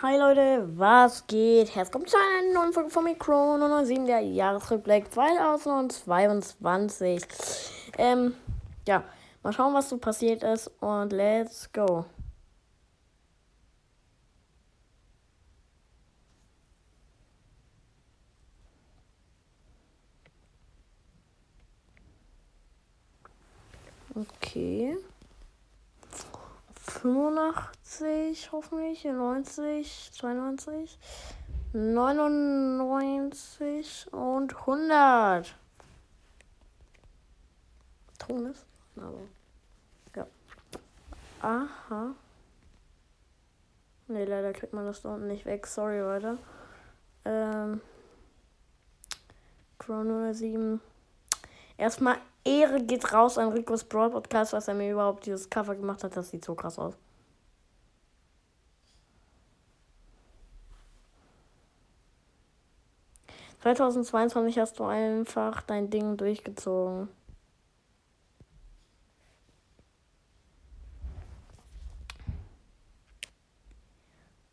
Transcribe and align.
Hi 0.00 0.16
Leute, 0.16 0.68
was 0.78 1.26
geht? 1.26 1.74
Herzlich 1.74 1.86
willkommen 1.86 2.06
zu 2.06 2.16
einer 2.16 2.54
neuen 2.54 2.72
Folge 2.72 2.88
von 2.88 3.02
Mikro 3.02 3.58
007, 3.84 4.06
der 4.06 4.20
Jahresrückblick 4.20 5.12
2022. 5.12 7.24
Ähm, 7.98 8.34
ja, 8.86 9.02
mal 9.42 9.52
schauen, 9.52 9.74
was 9.74 9.88
so 9.88 9.98
passiert 9.98 10.44
ist 10.44 10.68
und 10.80 11.12
let's 11.12 11.72
go. 11.72 12.04
Okay. 24.14 24.96
85 27.02 28.52
hoffentlich, 28.52 29.04
90, 29.04 30.12
92, 30.12 30.98
99 31.72 34.12
und 34.12 34.56
100. 34.56 35.56
Ton 38.18 38.46
ist, 38.46 38.66
aber 38.96 39.20
ja. 40.16 40.26
Aha. 41.40 42.14
Ne, 44.08 44.24
leider 44.24 44.52
kriegt 44.52 44.72
man 44.72 44.86
das 44.86 45.02
da 45.02 45.14
unten 45.14 45.28
nicht 45.28 45.44
weg. 45.44 45.66
Sorry, 45.66 46.00
Leute. 46.00 46.38
Ähm. 47.24 47.80
Chrono 49.78 50.32
7. 50.32 50.80
Erstmal 51.76 52.18
Ehre 52.48 52.82
geht 52.82 53.12
raus 53.12 53.36
an 53.36 53.52
Ricos 53.52 53.84
Brawl 53.84 54.10
Podcast, 54.10 54.54
was 54.54 54.68
er 54.68 54.74
mir 54.74 54.90
überhaupt 54.92 55.26
dieses 55.26 55.50
Cover 55.50 55.74
gemacht 55.74 56.02
hat. 56.02 56.16
Das 56.16 56.30
sieht 56.30 56.44
so 56.44 56.54
krass 56.54 56.78
aus. 56.78 56.94
...2022 63.62 64.60
hast 64.60 64.78
du 64.78 64.84
einfach 64.84 65.62
dein 65.62 65.90
Ding 65.90 66.16
durchgezogen. 66.16 67.08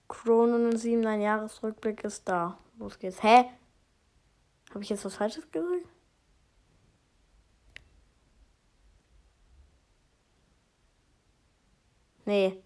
Chrono 0.07 0.75
07, 0.75 1.03
dein 1.03 1.21
Jahresrückblick 1.21 2.03
ist 2.03 2.27
da. 2.27 2.57
Los 2.80 2.97
geht's. 2.97 3.21
Hä? 3.21 3.45
Habe 4.71 4.83
ich 4.83 4.89
jetzt 4.89 5.05
was 5.05 5.15
Falsches 5.15 5.49
gesagt? 5.52 5.94
Nee. 12.25 12.61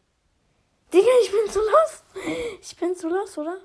Digga, 0.94 1.08
ich 1.24 1.32
bin 1.32 1.52
zu 1.52 1.60
los. 1.60 2.04
Ich 2.62 2.76
bin 2.78 2.96
zu 2.96 3.10
los, 3.10 3.38
oder? 3.38 3.58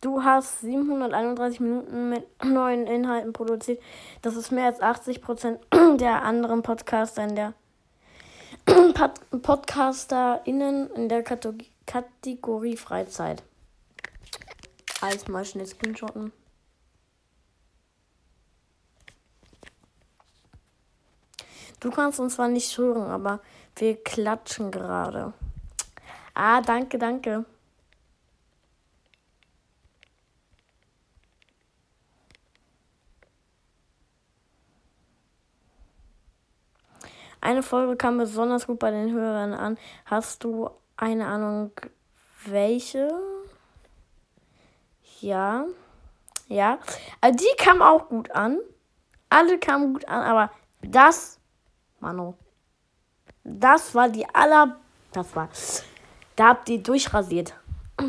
Du 0.00 0.22
hast 0.22 0.60
731 0.60 1.60
Minuten 1.60 2.10
mit 2.10 2.44
neuen 2.44 2.86
Inhalten 2.86 3.32
produziert. 3.32 3.80
Das 4.22 4.36
ist 4.36 4.52
mehr 4.52 4.66
als 4.66 4.80
80 4.80 5.22
Prozent 5.22 5.60
der 5.96 6.22
anderen 6.22 6.62
Podcaster 6.62 7.24
in 7.24 7.34
der 7.34 7.54
Pod 8.94 9.42
PodcasterInnen 9.42 10.90
in 10.90 11.08
der 11.08 11.22
Kategorie 11.22 12.76
Freizeit. 12.76 13.42
Alles 15.00 15.26
mal 15.28 15.44
schnell 15.44 15.66
screenshotten. 15.66 16.32
Du 21.80 21.90
kannst 21.90 22.18
uns 22.18 22.34
zwar 22.34 22.48
nicht 22.48 22.76
hören, 22.76 23.10
aber 23.10 23.40
wir 23.76 24.02
klatschen 24.02 24.70
gerade. 24.70 25.32
Ah, 26.34 26.60
danke, 26.60 26.98
danke. 26.98 27.44
Eine 37.40 37.62
Folge 37.62 37.96
kam 37.96 38.18
besonders 38.18 38.66
gut 38.66 38.80
bei 38.80 38.90
den 38.90 39.12
Hörern 39.12 39.54
an. 39.54 39.78
Hast 40.06 40.42
du 40.42 40.70
eine 40.96 41.26
Ahnung, 41.26 41.70
welche? 42.44 43.08
Ja. 45.20 45.64
Ja. 46.48 46.78
Also 47.20 47.38
die 47.38 47.62
kam 47.62 47.82
auch 47.82 48.08
gut 48.08 48.30
an. 48.32 48.58
Alle 49.28 49.58
kamen 49.58 49.92
gut 49.92 50.08
an, 50.08 50.22
aber 50.22 50.50
das 50.82 51.37
Mano. 52.00 52.36
Das 53.44 53.94
war 53.94 54.08
die 54.08 54.26
aller. 54.34 54.76
Das 55.12 55.34
war. 55.34 55.48
Da 56.36 56.48
habt 56.48 56.68
ihr 56.68 56.82
durchrasiert. 56.82 57.54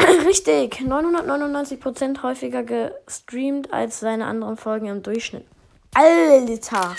Richtig, 0.00 0.80
999% 0.80 2.22
häufiger 2.22 2.62
gestreamt 2.62 3.72
als 3.72 4.00
seine 4.00 4.26
anderen 4.26 4.56
Folgen 4.56 4.86
im 4.86 5.02
Durchschnitt. 5.02 5.46
Alter! 5.94 6.94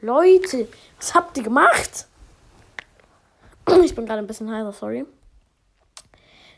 Leute, 0.00 0.68
was 0.96 1.14
habt 1.14 1.36
ihr 1.38 1.44
gemacht? 1.44 2.06
Ich 3.84 3.94
bin 3.94 4.06
gerade 4.06 4.20
ein 4.20 4.26
bisschen 4.26 4.50
heiser, 4.50 4.72
sorry. 4.72 5.04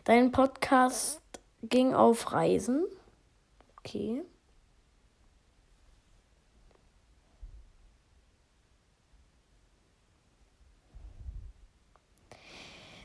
Dein 0.04 0.30
Podcast 0.30 1.20
ging 1.62 1.92
auf 1.94 2.32
Reisen. 2.32 2.84
Okay. 3.84 4.22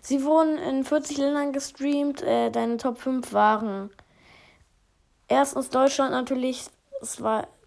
Sie 0.01 0.23
wurden 0.23 0.59
in 0.59 0.83
40 0.83 1.17
Ländern 1.17 1.51
gestreamt. 1.51 2.21
Äh, 2.21 2.51
deine 2.51 2.77
Top 2.77 2.99
5 2.99 3.33
waren 3.33 3.89
erstens 5.27 5.69
Deutschland 5.69 6.11
natürlich, 6.11 6.65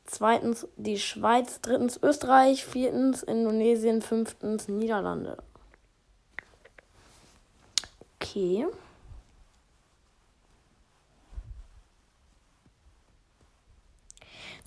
zweitens 0.04 0.68
die 0.76 1.00
Schweiz, 1.00 1.60
drittens 1.60 2.00
Österreich, 2.00 2.64
viertens 2.64 3.24
Indonesien, 3.24 4.02
fünftens 4.02 4.68
Niederlande. 4.68 5.38
Okay. 8.20 8.66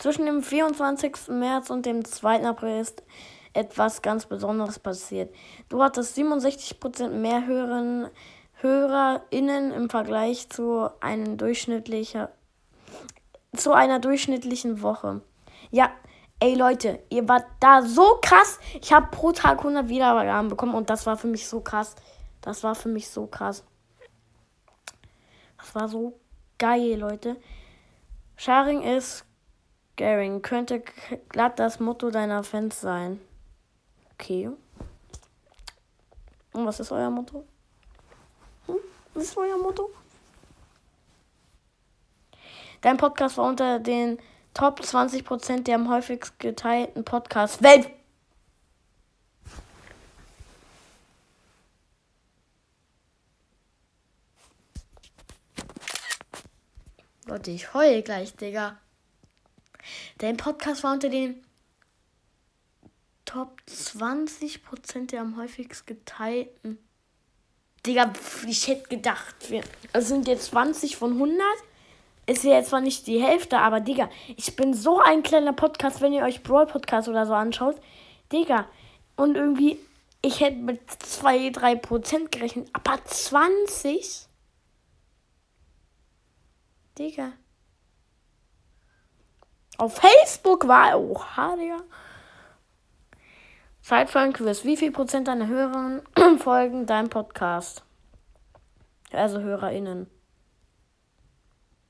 Zwischen 0.02 0.26
dem 0.26 0.42
24. 0.42 1.28
März 1.28 1.70
und 1.70 1.86
dem 1.86 2.04
2. 2.04 2.44
April 2.48 2.82
ist 2.82 3.04
etwas 3.54 4.02
ganz 4.02 4.26
Besonderes 4.26 4.80
passiert. 4.80 5.32
Du 5.70 5.84
hattest 5.84 6.18
67% 6.18 7.10
mehr 7.10 7.46
Hörerinnen, 7.46 8.10
HörerInnen 8.62 9.72
im 9.72 9.92
Vergleich 9.92 10.50
zu, 10.50 10.90
einem 11.02 11.38
durchschnittlicher, 11.38 12.32
zu 13.56 13.74
einer 13.74 14.00
durchschnittlichen 14.00 14.82
Woche. 14.82 15.22
Ja, 15.70 15.92
ey 16.40 16.56
Leute, 16.56 16.98
ihr 17.12 17.30
wart 17.30 17.46
da 17.60 17.84
so 17.84 18.18
krass. 18.24 18.60
Ich 18.82 18.92
habe 18.92 19.06
pro 19.12 19.34
Tag 19.34 19.60
100 19.60 19.88
Wiedergaben 19.88 20.50
bekommen 20.50 20.74
und 20.74 20.90
das 20.90 21.06
war 21.06 21.16
für 21.16 21.28
mich 21.28 21.48
so 21.48 21.62
krass. 21.62 21.96
Das 22.42 22.64
war 22.64 22.74
für 22.74 22.90
mich 22.90 23.08
so 23.08 23.28
krass. 23.28 23.64
Das 25.60 25.76
war 25.76 25.88
so 25.88 26.20
geil, 26.58 26.96
Leute. 26.98 27.38
Sharing 28.36 28.82
ist 28.82 29.28
Garing 29.98 30.42
könnte 30.42 30.84
glatt 31.30 31.60
das 31.60 31.80
Motto 31.80 32.10
deiner 32.10 32.44
Fans 32.44 32.82
sein. 32.82 33.20
Okay. 34.14 34.50
Und 36.54 36.66
was 36.66 36.80
ist 36.80 36.92
euer 36.92 37.10
Motto? 37.10 37.46
Hm? 38.68 38.78
Was 39.14 39.24
ist 39.24 39.38
euer 39.38 39.58
Motto? 39.58 39.90
Dein 42.82 42.98
Podcast 42.98 43.38
war 43.38 43.48
unter 43.48 43.80
den 43.80 44.20
Top 44.54 44.82
20% 44.82 45.64
der 45.64 45.76
am 45.76 45.90
häufigst 45.90 46.40
geteilten 46.40 47.06
Podcasts 47.06 47.62
Welt. 47.64 47.90
Leute, 57.26 57.52
ich 57.52 57.74
heule 57.74 58.04
gleich, 58.04 58.36
Digga. 58.36 58.78
Dein 60.22 60.38
Podcast 60.38 60.84
war 60.84 60.94
unter 60.94 61.10
den 61.10 61.44
Top 63.26 63.60
20% 63.68 65.08
der 65.08 65.22
am 65.22 65.36
häufigst 65.36 65.88
geteilten. 65.88 66.78
Digga, 67.88 68.14
ich 68.48 68.68
hätte 68.68 68.88
gedacht, 68.88 69.50
wir 69.50 69.64
also 69.94 70.10
sind 70.10 70.28
jetzt 70.28 70.52
20 70.52 70.96
von 70.96 71.14
100. 71.14 71.44
Ist 72.28 72.44
ja 72.44 72.52
jetzt 72.52 72.70
zwar 72.70 72.82
nicht 72.82 73.08
die 73.08 73.20
Hälfte, 73.20 73.58
aber 73.58 73.80
Digga, 73.80 74.12
ich 74.38 74.56
bin 74.56 74.76
so 74.76 75.00
ein 75.00 75.24
kleiner 75.24 75.54
Podcast, 75.54 76.02
wenn 76.02 76.14
ihr 76.14 76.22
euch 76.22 76.44
Brawl 76.44 76.68
Podcast 76.68 77.10
oder 77.10 77.26
so 77.26 77.34
anschaut. 77.34 77.82
Digga, 78.32 78.68
und 79.16 79.36
irgendwie, 79.36 79.80
ich 80.22 80.40
hätte 80.40 80.58
mit 80.58 80.82
2, 81.02 81.48
3% 81.48 82.30
gerechnet, 82.30 82.70
aber 82.74 83.04
20? 83.06 84.28
Digga. 87.00 87.34
Auf 89.78 89.98
Facebook 89.98 90.68
war. 90.68 91.00
Oha, 91.00 91.56
Digga. 91.56 91.82
Ein 93.90 94.34
Quiz. 94.34 94.64
Wie 94.64 94.78
viel 94.78 94.92
Prozent 94.92 95.28
deiner 95.28 95.48
Hörer 95.48 96.02
folgen 96.38 96.86
deinem 96.86 97.10
Podcast? 97.10 97.84
Also 99.12 99.42
HörerInnen. 99.42 100.10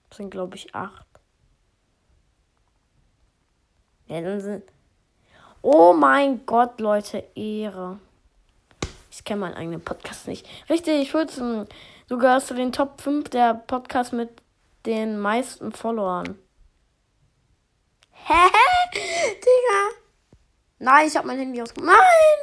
Das 0.10 0.18
sind, 0.18 0.32
glaube 0.32 0.56
ich, 0.56 0.74
acht. 0.74 1.06
Ja, 4.08 4.22
dann 4.22 4.42
sind. 4.42 4.64
Oh 5.62 5.94
mein 5.94 6.46
Gott, 6.46 6.80
Leute, 6.82 7.24
Ehre. 7.36 8.00
Ich 9.12 9.24
kenne 9.24 9.42
meinen 9.42 9.54
eigenen 9.54 9.84
Podcast 9.84 10.28
nicht. 10.28 10.48
Richtig, 10.70 11.02
ich 11.02 11.14
würde 11.14 11.68
Du 12.08 12.18
gehörst 12.18 12.48
zu 12.48 12.56
den 12.56 12.72
Top 12.72 13.00
5 13.00 13.30
der 13.30 13.54
Podcasts 13.54 14.12
mit 14.12 14.30
den 14.86 15.20
meisten 15.20 15.72
Followern. 15.72 16.38
Hä? 18.12 18.50
Digga. 18.94 20.02
Nein, 20.82 21.08
ich 21.08 21.16
habe 21.16 21.28
mein 21.28 21.38
Handy 21.38 21.62
ausgemacht. 21.62 21.96
Nein! 21.96 22.40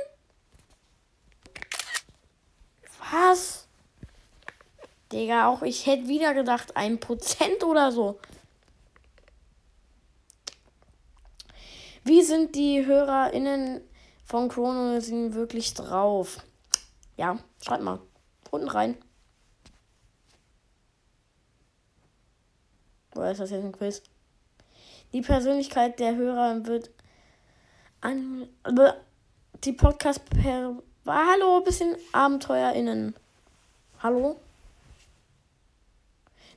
Was? 3.10 3.66
Digga, 5.10 5.48
auch 5.48 5.62
ich 5.62 5.86
hätte 5.86 6.06
wieder 6.06 6.34
gedacht, 6.34 6.76
ein 6.76 7.00
Prozent 7.00 7.64
oder 7.64 7.90
so. 7.90 8.20
Wie 12.04 12.22
sind 12.22 12.54
die 12.54 12.86
HörerInnen 12.86 13.80
von 14.24 14.48
Chronosin 14.48 15.34
wirklich 15.34 15.74
drauf? 15.74 16.38
Ja, 17.16 17.40
schreibt 17.60 17.82
mal. 17.82 18.00
Unten 18.52 18.68
rein. 18.68 18.96
Oder 23.16 23.32
ist 23.32 23.40
das 23.40 23.50
jetzt 23.50 23.64
ein 23.64 23.72
Quiz? 23.72 24.00
Die 25.12 25.22
Persönlichkeit 25.22 25.98
der 25.98 26.14
Hörer 26.14 26.64
wird 26.66 26.90
an. 28.00 28.48
Die 29.64 29.72
Podcast 29.72 30.28
per. 30.30 30.74
Hallo, 31.06 31.60
bisschen 31.60 31.96
AbenteuerInnen. 32.12 33.14
Hallo? 34.02 34.38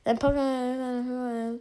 Dein 0.04 0.18
Podcast. 0.18 1.60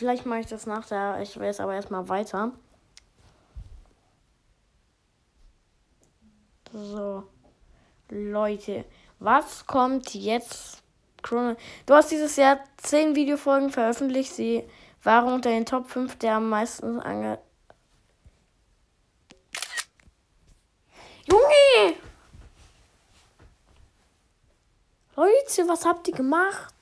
Vielleicht 0.00 0.24
mache 0.24 0.40
ich 0.40 0.46
das 0.46 0.64
nach. 0.66 0.90
Ich 1.20 1.38
will 1.38 1.46
jetzt 1.46 1.60
aber 1.60 1.74
erstmal 1.74 2.08
weiter. 2.08 2.52
So. 6.72 7.24
Leute, 8.30 8.84
was 9.18 9.66
kommt 9.66 10.14
jetzt? 10.14 10.82
Du 11.22 11.94
hast 11.94 12.10
dieses 12.10 12.36
Jahr 12.36 12.60
10 12.78 13.14
Videofolgen 13.14 13.70
veröffentlicht. 13.70 14.32
Sie 14.32 14.64
waren 15.02 15.32
unter 15.32 15.50
den 15.50 15.66
Top 15.66 15.90
5 15.90 16.16
der 16.16 16.36
am 16.36 16.48
meisten 16.48 16.98
ange. 17.00 17.38
Junge! 21.26 21.96
Leute, 25.16 25.68
was 25.68 25.84
habt 25.84 26.08
ihr 26.08 26.14
gemacht? 26.14 26.74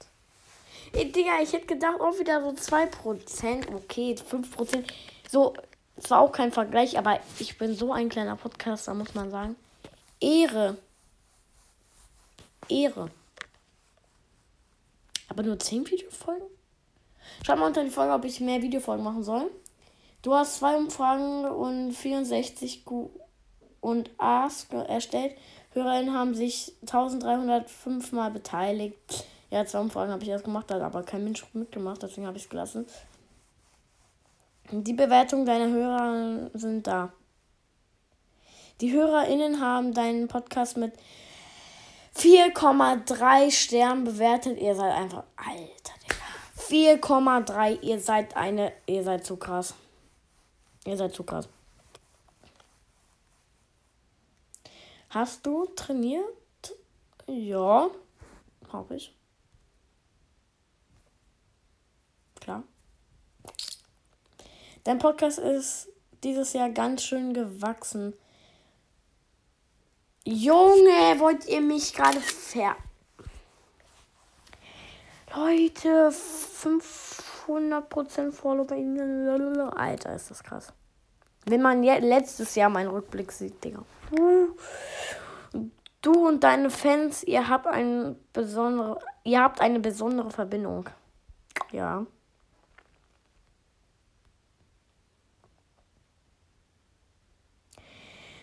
Ey, 0.92 1.10
Digga, 1.10 1.40
ich 1.42 1.52
hätte 1.52 1.66
gedacht, 1.66 2.00
auch 2.00 2.18
wieder 2.18 2.40
so 2.40 2.50
2%. 2.50 3.74
Okay, 3.74 4.14
5%. 4.14 4.84
So, 5.28 5.54
es 5.96 6.10
war 6.10 6.20
auch 6.20 6.32
kein 6.32 6.52
Vergleich, 6.52 6.96
aber 6.96 7.18
ich 7.38 7.58
bin 7.58 7.74
so 7.74 7.92
ein 7.92 8.08
kleiner 8.08 8.36
Podcaster, 8.36 8.94
muss 8.94 9.14
man 9.14 9.30
sagen. 9.30 9.56
Ehre. 10.20 10.78
Ehre. 12.68 13.10
Aber 15.28 15.42
nur 15.42 15.58
10 15.58 15.88
Videofolgen? 15.90 16.48
Schreib 17.44 17.58
mal 17.58 17.66
unter 17.66 17.84
die 17.84 17.90
Folge, 17.90 18.12
ob 18.12 18.24
ich 18.24 18.40
mehr 18.40 18.62
Videofolgen 18.62 19.04
machen 19.04 19.22
soll. 19.22 19.50
Du 20.22 20.34
hast 20.34 20.56
zwei 20.56 20.76
Umfragen 20.76 21.44
und 21.44 21.92
64 21.92 22.84
Q 22.84 23.10
und 23.80 24.10
A's 24.18 24.66
erstellt. 24.88 25.36
Hörerinnen 25.72 26.14
haben 26.14 26.34
sich 26.34 26.72
1305 26.82 28.12
Mal 28.12 28.30
beteiligt. 28.30 29.26
Ja, 29.50 29.64
zwei 29.64 29.80
Umfragen 29.80 30.12
habe 30.12 30.22
ich 30.22 30.28
erst 30.28 30.44
gemacht, 30.44 30.70
hat 30.70 30.82
aber 30.82 31.02
kein 31.02 31.24
Mensch 31.24 31.44
mitgemacht, 31.52 32.02
deswegen 32.02 32.26
habe 32.26 32.36
ich 32.36 32.44
es 32.44 32.50
gelassen. 32.50 32.86
Die 34.70 34.92
Bewertungen 34.92 35.46
deiner 35.46 35.68
Hörer 35.68 36.50
sind 36.52 36.86
da. 36.86 37.12
Die 38.80 38.92
HörerInnen 38.92 39.60
haben 39.60 39.94
deinen 39.94 40.28
Podcast 40.28 40.76
mit 40.76 40.92
4,3 42.18 43.50
Sternen 43.50 44.04
bewertet. 44.04 44.58
Ihr 44.58 44.74
seid 44.74 44.92
einfach. 44.92 45.24
Alter, 45.36 45.94
Digga. 46.02 47.02
4,3. 47.04 47.80
Ihr 47.82 48.00
seid 48.00 48.36
eine. 48.36 48.72
Ihr 48.86 49.04
seid 49.04 49.24
zu 49.24 49.36
krass. 49.36 49.74
Ihr 50.84 50.96
seid 50.96 51.14
zu 51.14 51.22
krass. 51.24 51.48
Hast 55.10 55.46
du 55.46 55.66
trainiert? 55.74 56.24
Ja, 57.26 57.90
habe 58.72 58.96
ich. 58.96 59.14
klar. 62.48 62.62
Dein 64.84 64.98
Podcast 64.98 65.38
ist 65.38 65.88
dieses 66.24 66.54
Jahr 66.54 66.70
ganz 66.70 67.02
schön 67.02 67.34
gewachsen. 67.34 68.14
Junge, 70.30 71.18
wollt 71.20 71.48
ihr 71.48 71.62
mich 71.62 71.94
gerade 71.94 72.20
ver... 72.20 72.76
Leute, 75.34 76.10
500% 76.10 78.32
Follow 78.32 78.64
bei 78.64 78.76
Ihnen. 78.76 79.26
Alter, 79.70 80.14
ist 80.14 80.30
das 80.30 80.44
krass. 80.44 80.74
Wenn 81.46 81.62
man 81.62 81.82
letztes 81.82 82.56
Jahr 82.56 82.68
meinen 82.68 82.90
Rückblick 82.90 83.32
sieht, 83.32 83.64
Digga. 83.64 83.82
Du 86.02 86.28
und 86.28 86.44
deine 86.44 86.68
Fans, 86.68 87.22
ihr 87.22 87.48
habt 87.48 87.66
eine 87.66 88.14
besondere, 88.34 89.00
ihr 89.24 89.40
habt 89.40 89.62
eine 89.62 89.80
besondere 89.80 90.30
Verbindung. 90.30 90.90
Ja. 91.72 92.04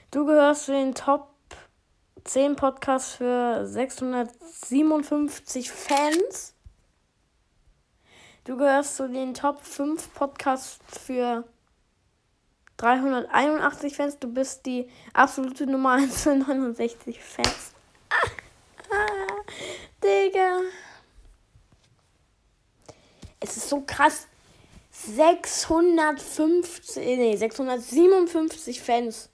Du 0.10 0.26
gehörst 0.26 0.66
zu 0.66 0.72
den 0.72 0.96
Top 0.96 1.35
10 2.26 2.56
Podcasts 2.56 3.16
für 3.16 3.66
657 3.68 5.72
Fans. 5.72 6.54
Du 8.44 8.58
gehörst 8.58 8.98
zu 8.98 9.08
den 9.08 9.36
Top 9.36 9.62
5 9.62 10.14
Podcasts 10.16 10.80
für 11.00 11.46
381 12.78 13.96
Fans. 13.96 14.18
Du 14.20 14.34
bist 14.34 14.66
die 14.66 14.90
absolute 15.14 15.68
Nummer 15.68 15.92
1 15.94 16.24
für 16.24 16.36
69 16.36 17.24
Fans. 17.24 17.74
Digga. 20.04 20.62
Es 23.40 23.56
ist 23.56 23.70
so 23.70 23.82
krass. 23.82 24.28
650, 24.90 27.06
nee, 27.06 27.36
657 27.36 28.82
Fans. 28.82 29.30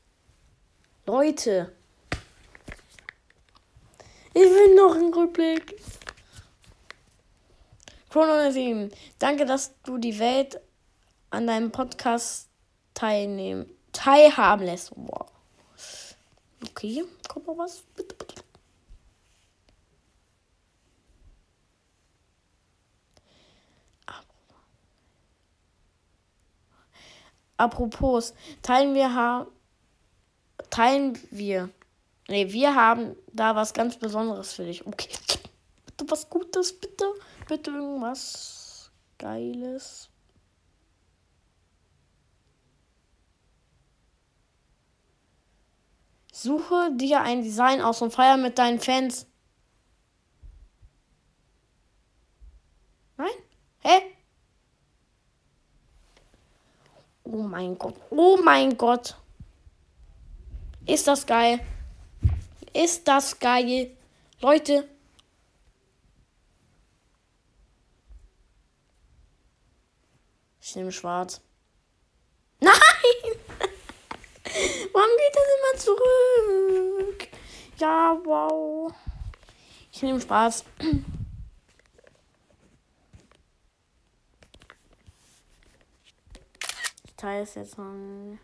Leute. 1.06 1.74
Ich 4.34 4.42
will 4.42 4.76
noch 4.76 4.96
einen 4.96 5.14
Rückblick. 5.14 5.82
Chrono 8.10 8.52
7. 8.52 8.92
Danke, 9.20 9.46
dass 9.46 9.74
du 9.84 9.98
die 9.98 10.20
Welt 10.20 10.60
an 11.30 11.48
deinem 11.48 11.72
Podcast 11.72 12.50
teilnehmen, 12.94 13.70
teilhaben 13.92 14.66
lässt. 14.66 14.92
Wow. 14.96 15.28
Okay, 16.70 17.04
kommt 17.28 17.48
noch 17.48 17.58
was? 17.58 17.84
Bitte, 17.96 18.16
bitte. 18.16 18.36
Apropos, 27.58 28.34
teilen 28.64 28.96
wir 28.96 29.14
haben 29.14 29.48
teilen 30.72 31.20
wir. 31.30 31.70
Ne, 32.32 32.54
wir 32.54 32.74
haben 32.76 33.18
da 33.34 33.58
was 33.58 33.74
ganz 33.74 33.98
Besonderes 33.98 34.54
für 34.54 34.64
dich. 34.64 34.88
Okay. 34.88 35.10
Bitte 35.86 36.10
was 36.10 36.30
Gutes, 36.30 36.80
bitte. 36.80 37.04
Bitte 37.50 37.72
irgendwas 37.72 38.90
Geiles. 39.18 40.10
Suche 46.32 46.96
dir 46.96 47.20
ein 47.20 47.44
Design 47.44 47.82
aus 47.82 48.02
und 48.02 48.14
feier 48.14 48.38
mit 48.38 48.58
deinen 48.58 48.80
Fans. 48.80 49.28
Nein? 53.18 53.28
Hä? 53.82 54.02
Oh 57.26 57.44
mein 57.44 57.78
Gott. 57.78 57.96
Oh 58.10 58.40
mein 58.42 58.78
Gott. 58.78 59.18
Ist 60.86 61.08
das 61.08 61.26
geil? 61.26 61.60
Ist 62.74 63.08
das 63.08 63.38
geil? 63.40 63.96
Leute. 64.40 64.88
Ich 70.62 70.76
nehme 70.76 70.92
schwarz. 70.92 71.42
Nein! 72.62 72.72
Warum 74.94 75.10
geht 75.18 75.36
das 75.36 75.44
immer 75.58 75.80
zurück? 75.80 77.28
Ja, 77.78 78.18
wow. 78.24 78.94
Ich 79.92 80.02
nehme 80.02 80.22
Spaß. 80.22 80.66
Ich 87.04 87.16
teile 87.24 87.44
es 87.44 87.54
jetzt 87.54 87.78
mal. 87.78 88.40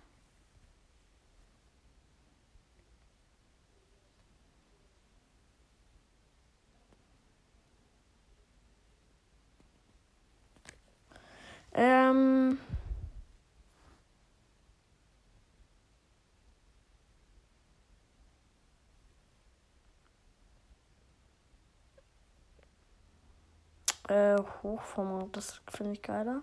Ähm. 11.77 12.57
Äh, 24.09 24.37
Hochformat, 24.63 25.35
das 25.35 25.61
finde 25.69 25.93
ich 25.93 26.01
geiler. 26.01 26.41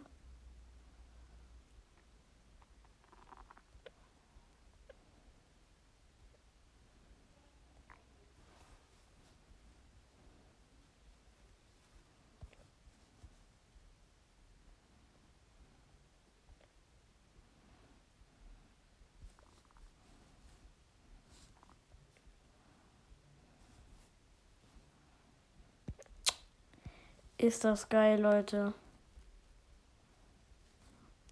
Ist 27.45 27.63
das 27.63 27.91
geil, 27.91 28.23
Leute. 28.23 28.73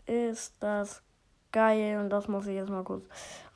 Ist 0.05 0.53
das 0.61 1.01
geil. 1.53 1.99
Und 1.99 2.11
das 2.11 2.29
muss 2.29 2.47
ich 2.47 2.55
jetzt 2.55 2.69
mal 2.69 2.85
kurz 2.85 3.07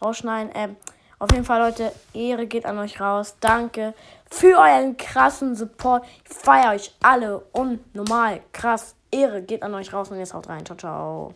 rausschneiden. 0.01 0.53
Ähm, 0.55 0.77
auf 1.19 1.31
jeden 1.33 1.45
Fall, 1.45 1.61
Leute, 1.61 1.93
Ehre 2.15 2.47
geht 2.47 2.65
an 2.65 2.79
euch 2.79 2.99
raus. 2.99 3.37
Danke 3.41 3.93
für 4.31 4.57
euren 4.57 4.97
krassen 4.97 5.55
Support. 5.55 6.07
Ich 6.25 6.35
feiere 6.35 6.73
euch 6.73 6.97
alle 7.03 7.41
unnormal 7.53 8.41
krass. 8.55 8.97
Ehre 9.11 9.43
geht 9.43 9.63
an 9.63 9.75
euch 9.75 9.93
raus 9.93 10.11
und 10.11 10.19
jetzt 10.19 10.33
haut 10.33 10.49
rein. 10.49 10.65
Ciao, 10.65 10.79
ciao. 10.79 11.35